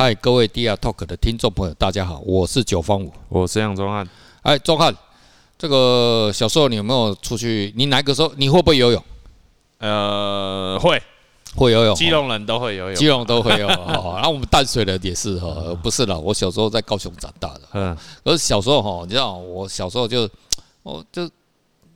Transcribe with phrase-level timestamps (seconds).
[0.00, 4.08] 嗨，各位 DR Talk 的听众朋友，大家好，我是九方五，我是杨宗汉。
[4.42, 4.96] 哎，宗汉，
[5.58, 7.74] 这个小时候你有没有出去？
[7.76, 9.04] 你哪个时候你会不会游泳？
[9.78, 11.02] 呃，会，
[11.56, 11.96] 会游泳。
[11.96, 13.66] 基隆人都会游泳，基隆都会游。
[13.90, 17.62] 哦，那我们淡水人也是哈，不是啦，我小时候在高雄长大的。
[17.72, 20.30] 嗯，可是小时候哈，你知道，我小时候就，
[20.84, 21.28] 我，就。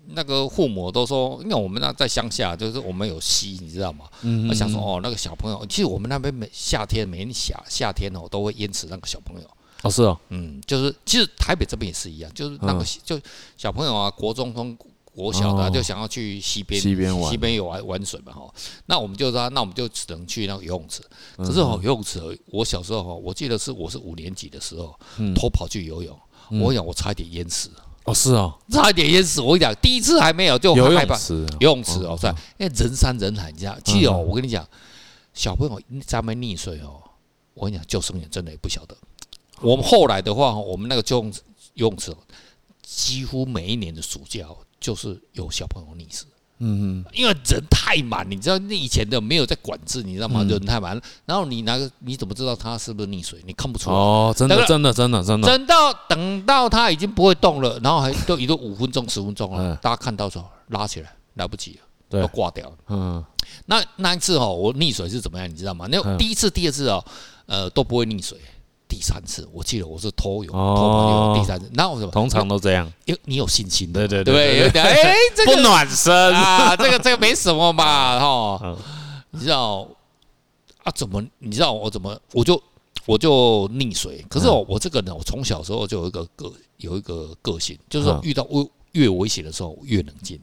[0.08, 4.06] 那个父母都说，因为我们那在乡下，就是我们有溪，你知道吗？
[4.22, 9.48] 嗯，我想说哦，那个小朋友，其实我们那边每夏天每年夏夏天哦，都会淹死那个小朋友。
[9.82, 13.20] 哦，是哦，嗯，就是其实台北这边也是一样，就是那个就
[13.56, 14.76] 小朋友啊，国中从
[15.14, 18.52] 国小的就想要去溪边溪边玩溪边有玩玩水嘛哈。
[18.86, 21.02] 那我们就说，那我们就只能去那个游泳池。
[21.36, 24.98] 可是哦，游泳池，我小时候哈，我记得是我是五年级的时候，
[25.34, 26.18] 偷跑去游泳，
[26.60, 27.70] 我想我差一点淹死。
[28.04, 29.40] 哦，是哦，差一点淹死。
[29.40, 31.16] 我跟你讲，第一次还没有就害怕。
[31.60, 32.34] 游泳池哦，是吧？
[32.58, 33.78] 因为人山人海，你知道。
[33.84, 34.66] 其实哦，我跟你讲，
[35.32, 37.00] 小朋友在那边溺水哦，
[37.54, 38.96] 我跟你讲，救生员真的也不晓得。
[39.60, 41.32] 我们后来的话，我们那个游泳
[41.74, 42.12] 游泳池，
[42.82, 44.46] 几乎每一年的暑假
[44.80, 46.26] 就是有小朋友溺死。
[46.64, 50.44] 嗯，因为人太满，你知道那以前的没有在管制，你知道吗？
[50.44, 53.40] 人太满，然后你那个你怎么知道他是不是溺水？
[53.44, 53.96] 你看不出来。
[53.96, 55.48] 哦，真的，真的，真的，真的。
[55.48, 62.76] 等到等到他已经不会动了，然后还都已经五分钟、十分钟了，大家看到时候拉起来来不及了，要挂掉了。
[62.90, 63.24] 嗯，
[63.66, 65.50] 那那一次哦，我溺水是怎么样？
[65.50, 65.88] 你知道吗？
[65.90, 67.04] 那第一次、第二次哦，
[67.46, 68.38] 呃，都不会溺水。
[68.94, 72.10] 第三次，我记得我是偷游，偷游第三次，那我什么？
[72.10, 78.76] 通常都这样，因为你有信心，对对对，有点哎，这个不暖身啊，这个这个没什么嘛，哈，
[79.30, 79.88] 你知道
[80.82, 80.92] 啊？
[80.94, 81.24] 怎么？
[81.38, 82.20] 你知道我怎么？
[82.32, 82.62] 我就
[83.06, 84.22] 我就溺水。
[84.28, 90.38] 可是我我这个人，我从小时候就有一个个有一个个性，就是说遇到危越危险的时候越冷静。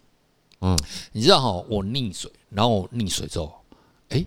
[0.62, 0.76] 嗯，
[1.12, 1.64] 你知道哈？
[1.70, 3.54] 我溺水，然后溺水之后，
[4.10, 4.26] 哎，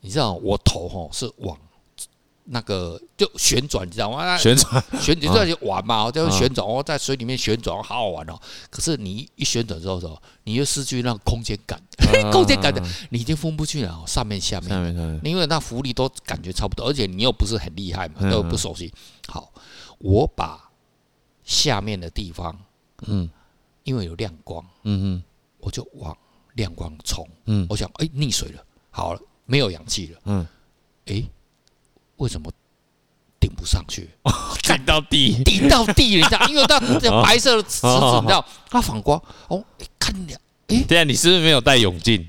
[0.00, 1.54] 你知道我头哈是往。
[2.50, 4.36] 那个就旋转，你知道吗？
[4.38, 8.38] 旋转，旋转就玩嘛，就旋转哦，在水里面旋转，好好玩哦。
[8.70, 11.80] 可是你一旋转之后，说你就失去那个空间感，
[12.32, 18.92] 空间感的你已经分不清了，上面下面，因为那浮力都感觉差不多，而且你又不是很厉害嘛，都不熟悉。
[19.26, 19.52] 好，
[19.98, 20.70] 我把
[21.44, 22.58] 下面的地方，
[23.06, 23.28] 嗯，
[23.84, 25.22] 因为有亮光，嗯嗯，
[25.58, 26.16] 我就往
[26.54, 30.46] 亮光冲，嗯，我想，哎，溺水了，好了，没有氧气了，嗯，
[31.04, 31.22] 哎。
[32.18, 32.50] 为什么
[33.40, 34.08] 顶不上去？
[34.62, 36.46] 顶到地，顶到地，你知道？
[36.48, 38.44] 因为那白色的池子，你知道？
[38.70, 39.64] 它反光哦，
[39.98, 40.34] 看了，
[40.68, 42.28] 哎，对啊，你是不是没有戴泳镜？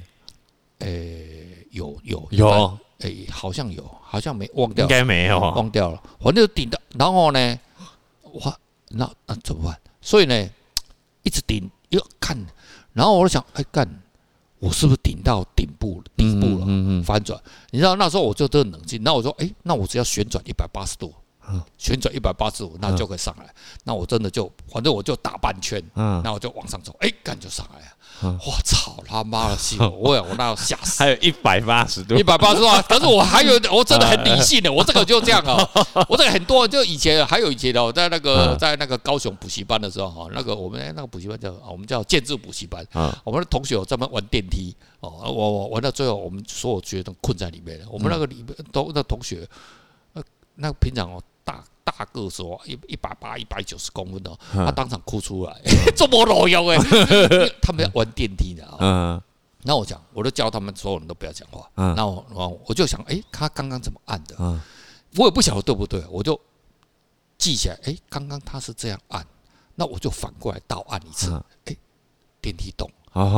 [0.80, 6.02] 诶，有有有，诶，好像有，好像没忘掉，应该没有，忘掉了。
[6.22, 7.60] 反正顶到，然后呢，
[8.44, 8.58] 哇，
[8.90, 9.78] 那那怎么办？
[10.02, 10.50] 所以呢，
[11.24, 12.38] 一直顶，又看，
[12.94, 14.02] 然后我就想，哎，干。
[14.60, 17.04] 我是不是顶到顶部顶部了？
[17.04, 19.02] 反转，你知道那时候我就都很冷静。
[19.02, 21.14] 那我说，哎，那我只要旋转一百八十度，
[21.78, 23.46] 旋转一百八十五，那就可以上来。
[23.84, 25.84] 那我真的就，反正我就打半圈，
[26.24, 27.86] 那我就往上走，哎，干就上来了。
[28.22, 29.78] 我操他妈的气！
[29.80, 31.02] 我我那要吓死！
[31.02, 32.82] 还有一百八十度，一百八十度啊！
[32.90, 35.56] 可是我还有，我真的很理性的，我这个就这样啊。
[36.10, 42.86] 我这个很多，就以前还有以前的，我在那个在那个高雄补习班的时候哈，那个我们那个补习班叫我们叫建筑补习班。
[43.24, 47.86] 我们的同学有专门玩电梯哦，我我玩到最后，我们所有学生困在里面了。
[47.90, 49.48] 我们那个里面都那同学，
[50.12, 50.22] 那
[50.56, 51.24] 那平常哦。
[51.92, 55.62] 大个子哦，一一百八、一百九十公分哦，他当场哭出来，
[55.96, 56.78] 这么老妖哎！
[57.62, 59.22] 他们要玩电梯的啊。
[59.64, 61.70] 那我讲，我都教他们所有人都不要讲话。
[61.96, 64.36] 那我我就想，哎，他刚刚怎么按的？
[65.16, 66.40] 我也不晓得对不对，我就
[67.38, 67.78] 记起来。
[67.84, 69.26] 哎，刚刚他是这样按，
[69.76, 71.34] 那我就反过来倒按一次。
[71.66, 71.76] 哎，
[72.42, 72.90] 电梯动。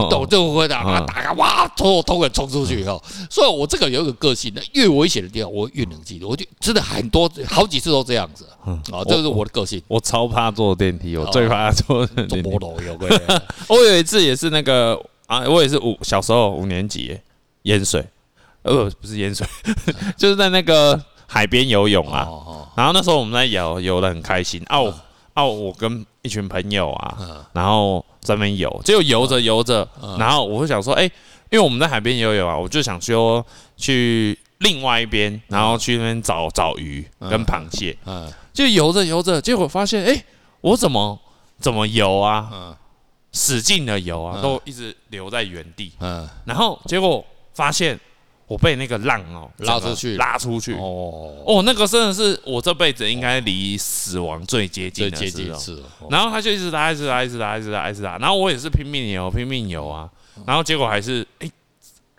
[0.09, 3.01] 懂就会打，把它打开，哇，偷偷的冲出去哦。
[3.29, 6.21] 所以，我这个有一个个性呢，越危险的地方，我越冷静。
[6.27, 9.81] 我就真的很多好几次都这样子啊，这是我的个性。
[9.87, 12.43] 我超怕坐电梯，我最怕坐电梯。
[13.69, 17.17] 我有一次也是那个啊，我也是五小时候五年级
[17.63, 18.05] 淹水，
[18.63, 19.47] 呃，不是淹水，
[20.17, 22.27] 就是在那个海边游泳啊。
[22.75, 24.61] 然后那时候我们在游，游的很开心。
[24.69, 24.93] 哦
[25.33, 27.17] 哦，我跟一群朋友啊，
[27.53, 28.05] 然后。
[28.21, 29.87] 在那边游，就游着游着，
[30.17, 31.11] 然后我会想说，哎，因
[31.51, 33.45] 为我们在海边游泳啊，我就想说
[33.75, 37.97] 去另外一边，然后去那边找找鱼跟螃蟹。
[38.53, 40.23] 就游着游着，结果发现，哎，
[40.61, 41.19] 我怎么
[41.59, 42.77] 怎么游啊？
[43.33, 45.91] 使劲的游啊，都一直留在原地。
[46.45, 47.99] 然后结果发现。
[48.51, 56.09] 我被那个浪哦拉出去，拉出去哦哦，那个真的是我这辈子应该离死亡最接近的时候。
[56.09, 58.17] 然后他就一直拉，一直拉，一直拉，一直拉，一直拉。
[58.17, 60.09] 然后我也是拼命游，拼命游啊。
[60.45, 61.49] 然后结果还是哎，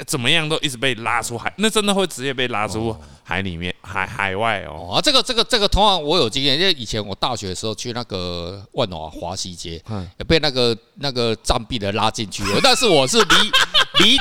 [0.07, 4.95] 怎么样都一直被拉出海，那真的会直接被拉出海里面、海海外哦。
[4.95, 9.73] 啊，这个这个这个，同样我有经验，因为以前我大学的时候去那个万华华西街，
[10.19, 13.35] 也被那个那个障壁的拉进去了，但是我是离
[14.03, 14.17] 离。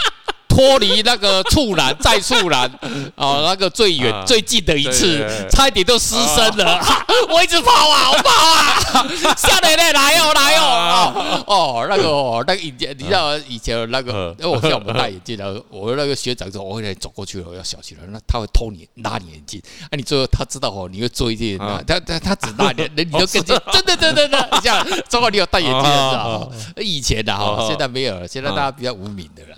[0.51, 2.69] 脱离那个触篮再触篮
[3.15, 6.75] 哦，那个最远、啊、最近的一次，差一点就失身了。
[6.75, 9.07] 啊、我一直跑啊，我跑啊，
[9.37, 29.55] 下来嘞，来哦，来哦，啊、哦，那个哦，那个以前你知道以前那个，因为我像我们戴眼镜的，我那个学长说，我会走过去了，我要小心了，那他会偷你拉你眼镜，那、啊、你最后他知道哦，你会做一件，他他他只拉你， 你就跟进，真的真的真的，这样，最后你有戴眼镜的时候，以前的哈，现在没有了，现在大家比较无名的了。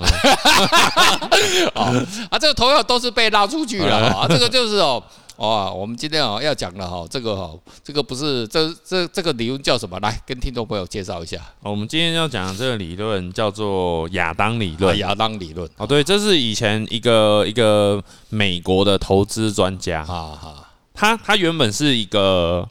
[1.73, 1.91] 啊
[2.29, 2.39] 啊！
[2.39, 4.27] 这个投票都是被拉出去了啊！
[4.27, 5.01] 这个就是哦，
[5.37, 5.71] 哇！
[5.71, 9.99] 我们今天哦要讲的哈，这个哦，这个不是这这这个理论叫什么？
[9.99, 11.37] 来跟听众朋友介绍一下。
[11.61, 14.97] 我们今天要讲的这个理论叫做亚当理论。
[14.97, 22.67] 亚当理论哦，对，这是以前一个一个美国的投资专家啊哈，他他原本是一个。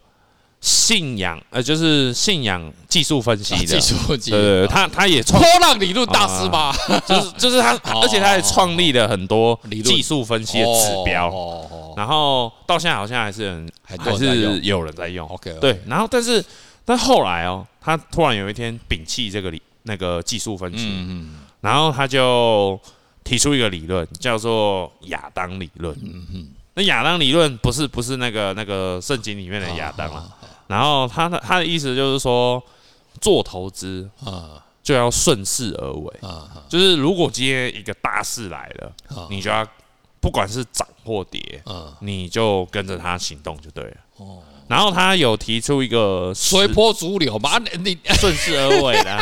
[0.63, 4.31] 信仰呃，就是信仰技术分析的，技术分析，
[4.71, 6.73] 他他也创波浪理论大师吧，
[7.05, 11.29] 就是就是他，而且他也创立了很多技术分析的指标，
[11.97, 13.51] 然后到现在好像还是
[13.83, 16.45] 很还是有人在用，OK，对，然后但是
[16.85, 22.79] 但后来哦，他突然有一天摒弃这个理那个技术分析，嗯，然后他就
[23.25, 25.93] 提出一个理论，叫做亚当理论，
[26.75, 30.33] 那亚当理论不是不是那个那个圣经里面的亚当了。
[30.73, 32.63] 然后他的他的意思就是说，
[33.21, 34.59] 做投资啊。
[34.83, 36.19] 就要顺势而为。
[36.23, 38.93] 啊，就是如果今天一个大势来了，
[39.31, 39.65] 你就要
[40.21, 41.63] 不管是涨或跌，
[42.01, 43.97] 你就跟着他行动就对了。
[44.17, 49.21] 哦，然后他有提出一个随波逐流嘛，你顺势而为的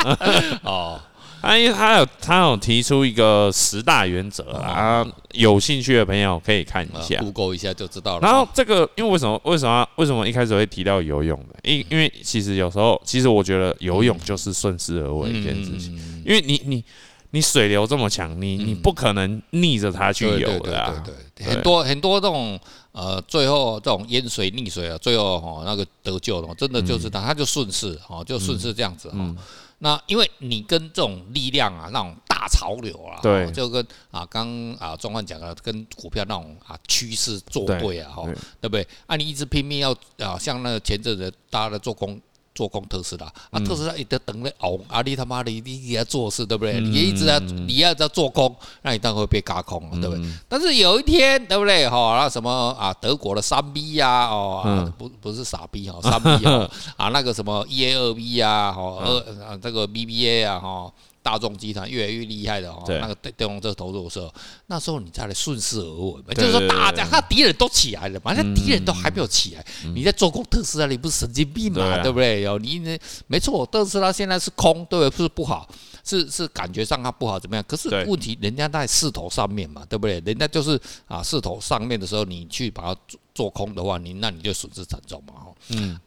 [0.64, 0.98] 哦。
[1.42, 8.20] 他因为他有他有提出一个十大原则啊，有兴趣的朋友可以看一下，Google 一下就知道了。
[8.20, 11.54] 然后这个因为为什么为什么为什么一开始会提到游泳呢？
[11.64, 15.92] 因因为其实有时候其实我觉得游泳就是顺势而为一件事情，
[16.24, 16.84] 因为你你
[17.30, 21.02] 你水流这么强，你你不可能逆着它去游的啊。
[21.04, 22.56] 对对，很多很多这种
[22.92, 29.34] 呃，最后这种淹水溺水啊，最后哈那个得救的，真的就是他，他就顺势哦，就顺势这样子哈。
[29.84, 38.24] 那因为你跟这种力量啊，那种大潮流啊，对，就跟啊刚啊庄汉讲的，跟股票那种啊趋势作对啊，哈，
[38.60, 38.86] 对不对？
[39.06, 42.20] 啊，你一直拼命要啊，像那个前阵子大家的做空。
[42.54, 46.80] 做空特斯拉啊，特斯拉一直等着熬，啊，你他妈的，你也要做事，对不对？
[46.80, 50.24] 你一直在，你要在做空，那你当然会被轧空了，对不对？
[50.48, 51.88] 但是有一天，对不对？
[51.88, 60.92] 哈，那什么啊，德国的三 B 呀，哦，不不是傻逼哈，三 B 啊，啊那个什么 EA 二 B 呀，哈，二啊这个 BBA 啊，哈。
[61.22, 64.32] 大众集团越来越厉害的哦，那个电电动车投入的时候，
[64.66, 69.64] 那时候你再来顺势而为嘛，就是说大家他敌人都起来了嘛，那敌人都还没有起来，
[69.94, 72.42] 你在做空特斯拉，你不是神经病嘛，对不对？
[72.42, 72.98] 有你呢，
[73.28, 75.10] 没错，特斯拉现在是空，对不对？
[75.10, 75.68] 不是不好，
[76.02, 77.64] 是是感觉上它不好怎么样？
[77.68, 80.20] 可是问题人家在势头上面嘛，对不对？
[80.26, 85.34] 人家就是啊势头上面的时候，你去把它做做空的话，你那你就损失惨重嘛，
[85.68, 85.98] 嗯。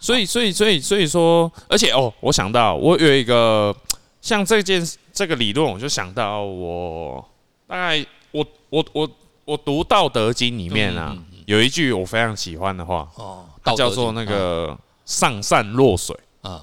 [0.00, 3.74] 所以，所以，所以，所以说，而且哦，我想到我有一个
[4.20, 7.24] 像这件这个理论，我就想到我
[7.66, 9.10] 大概我我我
[9.44, 13.44] 我读《道德经》里面啊，有一句我非常喜欢的话，哦，
[13.76, 16.62] 叫做那个“上善若水”啊，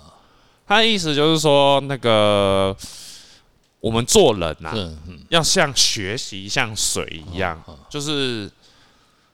[0.66, 2.76] 它的意思就是说，那个
[3.80, 4.74] 我们做人呐，
[5.30, 8.50] 要像学习像水一样，就是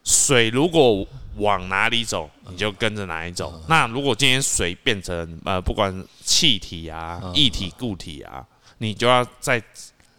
[0.03, 1.07] 水如果。
[1.37, 3.53] 往哪里走，你就跟着哪里走。
[3.55, 8.45] 嗯、那如果今天水变成呃，不管气体啊、液体、固体啊，
[8.79, 9.59] 你就要在，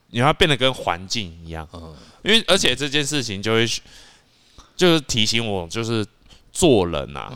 [0.08, 1.68] 你要变得跟环境一样。
[1.74, 3.66] 嗯、因为而且这件事情就会，
[4.74, 6.04] 就是提醒我，就是
[6.50, 7.30] 做人啊，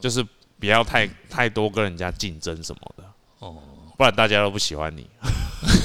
[0.00, 0.26] 就是
[0.58, 3.04] 不要太太多跟人家竞争什么的。
[3.38, 3.56] 哦，
[3.96, 5.08] 不然大家都不喜欢你。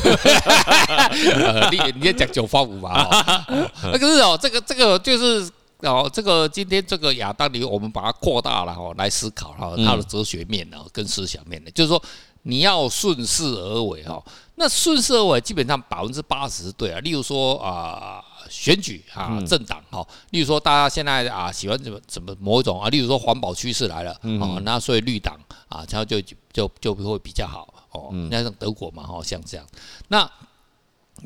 [1.72, 3.08] 你你也讲九方五嘛？
[3.86, 5.48] 那可是哦，这个这个就是。
[5.92, 12.02] 哦，这个今天这个亚当理论，我们把它扩大了哈，来思考哈，它的哲学面呢，跟思想面的，就是说
[12.44, 14.24] 你要顺势而为哈。
[14.56, 17.00] 那顺势而为基本上百分之八十是对啊。
[17.00, 25.38] 例如说啊，选举啊，政党哈，例如说大家现在啊喜欢怎么怎么某一种啊，例如说环保趋势来了啊，那所以绿党
[25.68, 26.22] 啊，然后就
[26.54, 28.10] 就就会比较好哦。
[28.30, 29.66] 那像德国嘛哈，像这样
[30.08, 30.30] 那。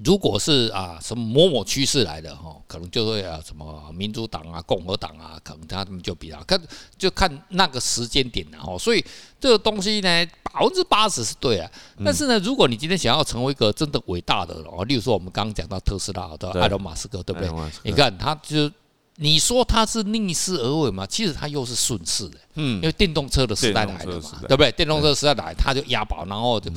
[0.05, 6.61] 如果是啊什么某某趋势来的哈，可能就会啊什么民主党啊、共和党啊，可能他们就比较看
[6.97, 9.03] 就看那个时间点然后，所以
[9.39, 11.69] 这个东西呢，百分之八十是对啊。
[12.05, 17.49] 但是呢，如果你今天想要成为一个真的伟大的哦，例如说我们刚刚讲到特斯拉的埃隆·马斯克，对不对？
[17.83, 18.71] 你看他就
[19.15, 24.71] 你说他是逆势而为嘛，其实他又是顺势的，嗯，因为电动车的时代来了嘛，对不对？
[24.71, 26.71] 电动车时代来，他就押宝，然后就。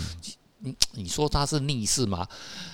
[0.64, 2.26] 你你说他是逆势吗？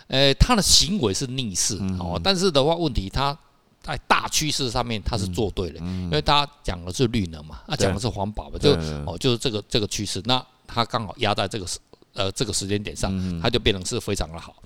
[0.08, 3.36] 呃，他的行为是逆势哦，但是的话，问题他
[3.82, 8.72] 在大趋势上面他是做对的，因为他讲的是绿能嘛，他讲的是环保嘛，就
[9.06, 11.78] 哦就是这个这个趋势，那他刚好压在这个时
[12.12, 14.62] 呃这个时间点上，他就变成是非常的好。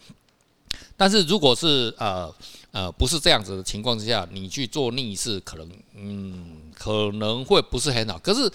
[0.97, 2.33] 但是如果是呃
[2.71, 8.19] 呃不是这样子的情况之下，你去做逆势，可能嗯可能会不是很好。
[8.19, 8.51] 可是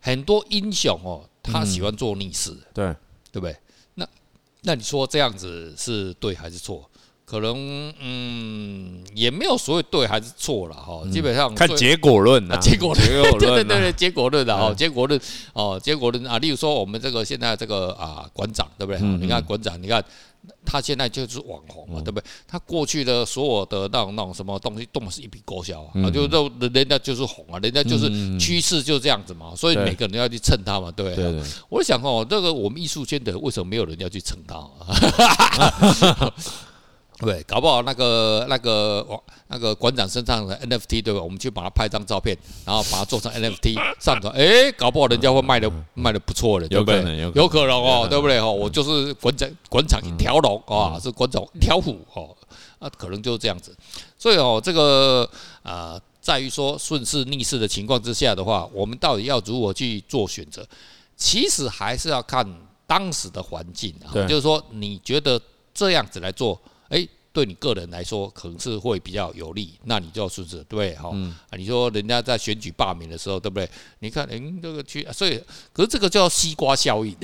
[0.00, 2.94] 很多英雄哦，他喜欢做逆势，对
[3.32, 3.56] 对不对？
[4.62, 6.88] 那你说这样子是对还是错？
[7.24, 11.02] 可能嗯，也没有所谓对还是错了哈。
[11.12, 15.20] 基本上看结果论啊，结果论，对对对结果论 的哈，结果论
[15.52, 16.38] 哦，结果论啊。
[16.38, 19.00] 例如说我们这个现在这个啊馆长对不对？
[19.18, 20.04] 你看馆长，你看。
[20.64, 22.24] 他现在就是网红嘛，对不对？
[22.46, 31.42] 他过去的所有的那种那种什么东西，都是一笔勾销啊，就都人家就是红啊，人家就是趋势就这样子嘛，所以每个人要去蹭他嘛，对不对？
[31.68, 34.56] 我想哦，这个我们艺术圈的为什么没有人要去蹭他？
[37.20, 41.20] 对，搞不好那个那个我那个馆长身上的 NFT 对吧？
[41.20, 46.96] 我们去把它拍张照片，然后把它做成 NFT 上传，哎，搞不好人家会卖的卖的不错的，对不对？
[47.34, 48.38] 有可能哦，对不对？
[48.38, 52.34] 哦，我就是馆长馆长一条龙啊，是馆长一条虎哦，
[52.78, 53.76] 那可能就是这样子。
[54.18, 55.28] 所以哦，这个
[55.62, 60.66] 啊，在于说顺势逆势的情况之下的话，我们到底要如何去做选择？
[61.16, 62.46] 其实还是要看
[62.86, 65.38] 当时的环境啊，就是说你觉得
[65.74, 66.58] 这样子来做。
[66.90, 70.94] 哎，对你个人来说，可能是会比较有利，那你就要顺势，对？
[70.96, 71.10] 哈，
[71.48, 73.70] 啊，你说人家在选举罢免的时候，对不对？
[74.00, 75.40] 你看，嗯，这个去，所以，
[75.72, 77.16] 可是这个叫西瓜效应，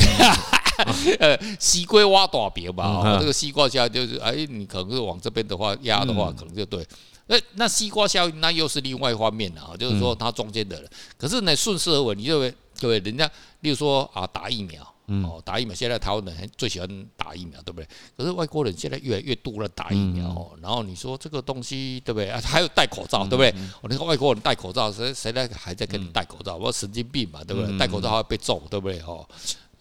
[1.18, 6.86] 呃，西瓜挖大饼吧，这个西瓜效应就是，哎，你可能是往这边的话压的话，可能就对。
[7.26, 13.28] 那那西瓜效应，那又是另外一方面了啊，就是说它中间的人，可是呢，顺势而为，你认为，对，人家，
[13.62, 14.95] 例如说啊，打疫苗。
[15.08, 17.88] 哦，打疫苗，现在台湾人最喜欢打疫苗，对不对？
[18.16, 22.28] 可是外国人现在越来越多了打疫苗，哦，然后你说这个东西，对不对？
[22.32, 23.54] 还有戴口罩，对不对？
[23.80, 26.56] 我那个外国人戴口罩，谁谁来还在跟你戴口罩？
[26.56, 27.78] 我神经病嘛，对不对？
[27.78, 28.98] 戴口罩还会被揍，对不对？
[29.00, 29.24] 哦，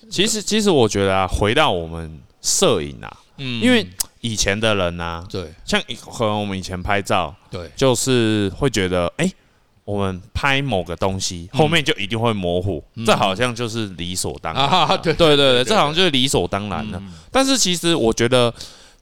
[0.10, 3.88] 其实其实我觉得啊，回到我们摄影啊，嗯，因为
[4.22, 9.32] 以前的人啊，对，像可能我们以前拍照，对，就是会觉得，哎。
[9.86, 14.64] 我们拍某个东西，后面就一定会模糊，嗯、这好像就是理所当然。
[14.68, 16.98] 啊、对对对对，这好像就是理所当然的。
[16.98, 18.54] 嗯、但是其实我觉得，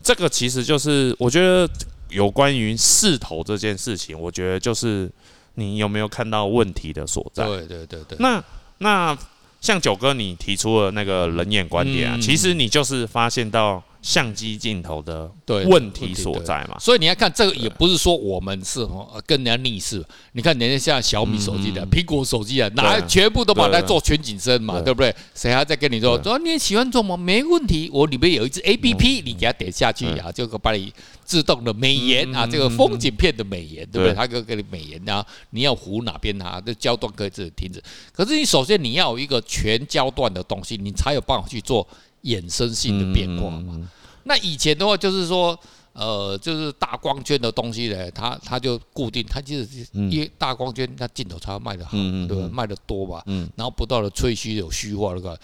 [0.04, 1.68] 这个其实就是我觉得
[2.10, 5.10] 有关于势头这件事情，我觉得就是
[5.56, 7.46] 你有没有看到问题的所在。
[7.46, 8.18] 对对对对。
[8.20, 8.44] 那
[8.80, 9.18] 那
[9.62, 13.82] 像九哥你提出了那个冷眼观点啊，嗯、其实你就是发现到。
[14.04, 20.06] 相机镜头的问题所在嘛，所以你要看这个，也不是说我们是哦跟人家逆势。
[20.34, 25.16] 你看人家现在小米手机的、苹果手机啊，哪全部都把它做全景声嘛，对不对？
[25.34, 27.16] 谁还在跟你说说你喜欢做吗？
[27.16, 30.94] 没问题，我里面有一只 A P P，你给它点下去啊，就可把你
[31.24, 34.14] 自动的美颜啊，这个风景片的美颜，对不对？
[34.14, 36.62] 它可以给你美颜啊，你要糊哪边啊？
[36.66, 37.82] 这焦段可以自己停止。
[38.12, 41.88] 可是你首先你要有一个全焦段的东西，你才有办法去做。
[42.24, 43.90] 衍生性的变化嘛，
[44.24, 45.58] 那以前的话就是说，
[45.92, 51.92] 呃，就是大光圈的东西呢，它它就固定，它就是因为大光圈，它镜头才会卖得好，
[52.28, 52.50] 对吧？
[52.52, 53.22] 卖得多吧，
[53.56, 55.38] 然后不断的吹嘘有虚化那个，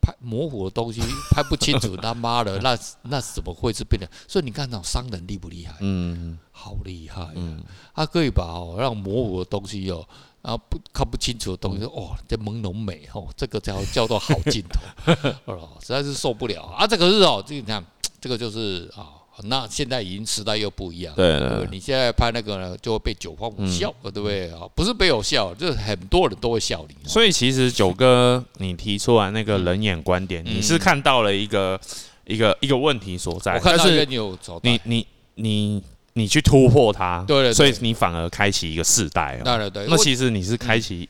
[0.00, 1.00] 拍模糊的东西
[1.30, 4.08] 拍不清楚，他妈的， 那那怎么会是变的？
[4.26, 5.76] 所以你看那种商人厉不厉害？
[5.80, 7.62] 嗯，好厉害，嗯，
[7.94, 10.06] 他可以把哦让模糊的东西哦。
[10.44, 16.86] 啊，不看不清楚的东西，哦，这朦胧美哦，这个叫叫做好镜头， 哦，实在是受不了啊！
[16.86, 17.82] 这个是哦，这个你看，
[18.20, 19.08] 这个就是啊，
[19.44, 24.68] 那现在已经时代又不一样，对对，你现在拍那个呢，就会被九方五笑，对不对啊？
[24.74, 27.08] 不是被我笑，就是很多人都会笑你。
[27.08, 31.80] 所以其实九哥，你提出来那个人眼观点，你是看到了一个
[32.26, 35.82] 一个一个问题所在，但是你有你你你。
[35.82, 35.82] 你
[36.28, 39.40] 去突破它，对，所以你反而开启一个世代。
[39.44, 41.08] 当然对，那其实你是开启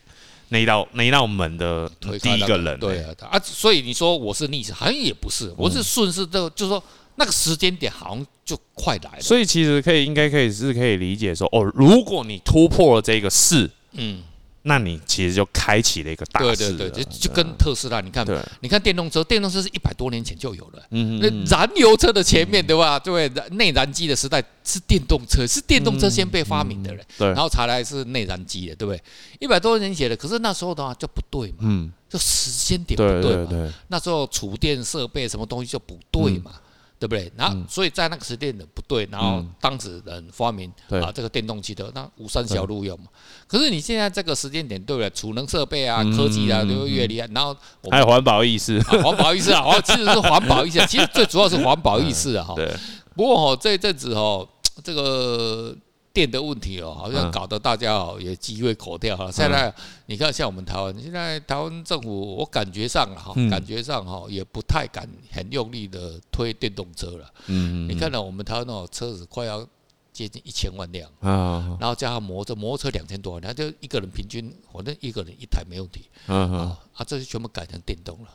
[0.49, 1.87] 那一道那一道门的
[2.21, 2.79] 第一个人。
[2.79, 6.25] 对啊，所以你说我是逆势，好像也不是，我是顺势。
[6.25, 6.83] 的就是说
[7.17, 9.21] 那个时间点好像就快来了。
[9.21, 14.23] 所以其实可以应该可以是可以理解说，哦，如果你突破了这个势，嗯，
[14.67, 16.75] 那你其实就开启了一个大事。
[16.75, 18.25] 对对对，就就跟特斯拉，你看，
[18.61, 20.83] 你看电动车，电动车是一百多年前就有了。
[20.89, 22.97] 那燃油车的前面对吧？
[22.97, 29.01] 对，内燃机的时代是电动车，是电动车先被发明的人，对，然后才来是内燃机的，对不对？
[29.39, 31.57] 一百多年前的，可是那时候的话就不对嘛。
[31.61, 31.91] 嗯。
[32.07, 33.73] 就时间点不对嘛。
[33.87, 36.51] 那时候储电设备什么东西就不对嘛。
[36.97, 37.31] 对不对？
[37.35, 43.05] 然后，所以在那个时间点不对，然后当时人发明啊这个电动汽车，那五三小路用嘛。
[43.47, 45.09] 可是你现在这个时间点对不对？
[45.09, 47.55] 储能设备啊，科技啊都越厉害，然后
[47.91, 52.55] 还有环保意识，环保意识啊，哦，其实是环保意识，其实最主要是环保意识啊，哈。
[53.15, 54.47] 不过哈，这一阵子哈，
[54.83, 55.75] 这个。
[56.15, 59.29] 电的问题哦，好像搞得大家哦也鸡飞狗跳哈。
[59.29, 59.73] 现在
[60.05, 67.29] 你看，像我们台湾，现在台湾政府，我感觉上哈，感觉上哈也不太敢很用力的推电动车了。
[67.47, 69.67] 嗯，你看到我们台湾那种车子快要
[70.13, 76.05] 接近一千万辆啊，然后加上摩托摩托车两千多万，那就一个人平均，反正一个人一台没问题。
[76.27, 78.29] 嗯啊，啊，这些全部改成电动了。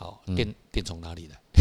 [0.00, 1.36] 好，电电从哪里来？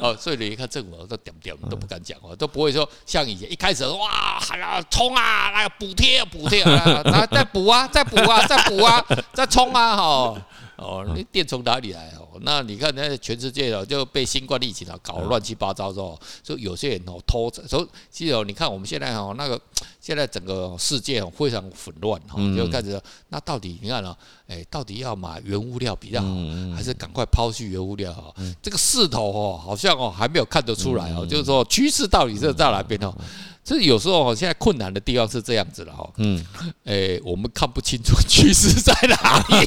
[0.00, 9.04] 哦，所以你一看政府都点点都不敢讲话，都不会说像以前一开始哇，还要冲啊，那个补贴补贴啊，然后再补啊，再补啊，再补啊，
[9.34, 10.40] 再冲啊，哈。
[10.80, 12.40] 哦，那电从哪里来哦？
[12.40, 19.60] 那你看，那全世界哦就被新冠疫情啊搞乱七八糟之后，所以有些人哦偷，所以其实哦，你看我们现在哦那个
[20.00, 26.28] 现在整个世界哦非常混乱哈，就开始那到底你看哦，哎，到底要买原物料比较好，
[26.74, 28.34] 还是赶快抛弃原物料哈？
[28.62, 33.14] 这个势头哦好像哦还没有看得出来哦，就是说趋势到底是在哪边哦？
[33.62, 36.44] 所以有时候现在困难的地方是这样子了哈，嗯，
[36.84, 39.66] 诶，我们看不清楚趋势在哪里，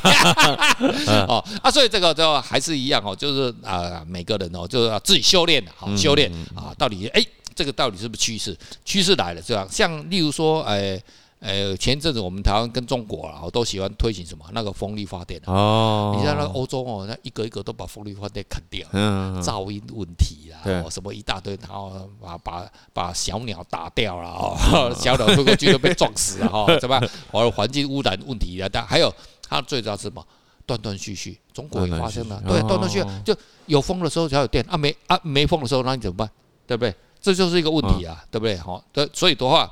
[1.27, 8.57] 哦啊，所以这个就还是一样哦，就是啊，每个人哦，就是要自己修炼，好修炼啊，到底诶，这个到底是不是趋势？
[8.83, 11.01] 趋势来了这样，像例如说，诶。
[11.45, 26.97] 呃，前一阵子我们台湾跟中国啊，都喜欢推行什么那个风力发电哦，你像那个欧洲哦，那一个一个都把风力发电砍掉，嗯，噪音问题啊，对什么一大堆，然后把把把小鸟打掉了 哦， 小鸟飞过去都被撞死了哦， 怎么？
[27.29, 29.13] 还有环境污染问题啊，但还有
[29.49, 30.25] 它最主要是什么？
[30.65, 33.35] 断断续续，中国也发生了，对，断断续续就
[33.65, 36.29] 有风的时候才有电啊，没啊没风的时候那你怎么办？
[36.65, 36.95] 对不对？
[37.21, 38.55] 这就是一个问题啊，对不对？
[38.55, 39.69] 好，对，所以的话。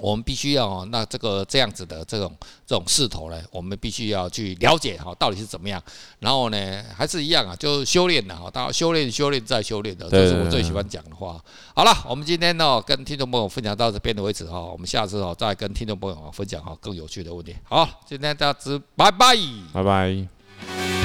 [0.00, 2.34] 我们必须要，那这个这样子的这种
[2.66, 5.82] 这种势头呢，我们必须要去了解哈，到底是怎么样。
[6.18, 11.38] 然后呢，还是一样啊，就修炼的哈，到修炼、修炼再修炼的，这是我最喜欢讲的话。
[11.74, 17.54] 好了，我们今天呢，跟听众朋友分享到这边的为止哈，我们下次哦再跟听众朋友分享哈更有趣的问题。
[17.64, 19.36] 好，今天这样子，拜拜，
[19.72, 20.99] 拜拜。